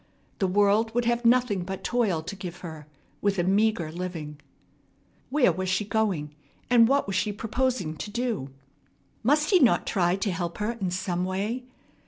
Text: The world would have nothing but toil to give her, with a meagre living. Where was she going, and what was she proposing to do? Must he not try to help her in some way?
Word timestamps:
The 0.39 0.47
world 0.47 0.95
would 0.95 1.05
have 1.05 1.25
nothing 1.25 1.61
but 1.63 1.83
toil 1.83 2.23
to 2.23 2.35
give 2.35 2.61
her, 2.61 2.87
with 3.21 3.37
a 3.37 3.43
meagre 3.43 3.91
living. 3.91 4.39
Where 5.29 5.51
was 5.51 5.69
she 5.69 5.85
going, 5.85 6.33
and 6.71 6.87
what 6.87 7.05
was 7.05 7.15
she 7.15 7.31
proposing 7.31 7.95
to 7.97 8.09
do? 8.09 8.49
Must 9.21 9.51
he 9.51 9.59
not 9.59 9.85
try 9.85 10.15
to 10.15 10.31
help 10.31 10.57
her 10.57 10.71
in 10.71 10.89
some 10.89 11.23
way? 11.23 11.65